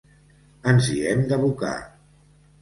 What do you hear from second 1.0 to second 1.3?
hem